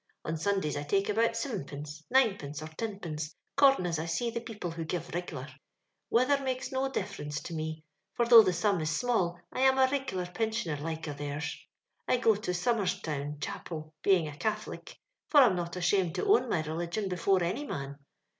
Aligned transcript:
On 0.25 0.35
Sundays 0.35 0.75
I 0.75 0.81
take 0.81 1.09
about 1.09 1.35
sivenpence, 1.35 2.03
ninepence, 2.09 2.63
or 2.63 2.67
tiupence, 2.69 3.35
'cordin' 3.55 3.85
as 3.85 3.99
I 3.99 4.07
see 4.07 4.31
the 4.31 4.41
people 4.41 4.71
who 4.71 4.83
give 4.83 5.11
rigular." 5.11 5.47
Weather 6.09 6.43
mokes 6.43 6.71
no 6.71 6.89
difference 6.89 7.39
to 7.41 7.53
mo— 7.55 7.73
for, 8.15 8.25
though 8.25 8.41
the 8.41 8.51
sum 8.51 8.81
is 8.81 8.89
small, 8.89 9.39
I 9.53 9.59
am 9.59 9.77
a 9.77 9.85
rigular 9.85 10.33
pin 10.33 10.49
sioner 10.49 10.81
like 10.81 11.05
of 11.05 11.17
theirs. 11.19 11.55
I 12.07 12.17
go 12.17 12.33
to 12.33 12.51
Somer's 12.51 12.99
town 12.99 13.37
Cha 13.41 13.59
pel, 13.63 13.93
being 14.01 14.27
a 14.27 14.35
Catholic, 14.35 14.97
for 15.29 15.41
I'm 15.41 15.55
not 15.55 15.75
ashamed 15.75 16.15
to 16.15 16.25
own 16.25 16.49
my 16.49 16.63
religion 16.63 17.07
before 17.07 17.43
any 17.43 17.67
man. 17.67 17.99